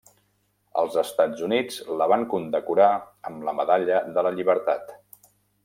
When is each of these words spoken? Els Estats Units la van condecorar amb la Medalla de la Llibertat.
Els 0.83 0.95
Estats 1.01 1.43
Units 1.47 1.77
la 2.01 2.07
van 2.13 2.25
condecorar 2.33 2.89
amb 3.31 3.47
la 3.51 3.55
Medalla 3.61 4.03
de 4.17 4.27
la 4.29 4.35
Llibertat. 4.41 4.93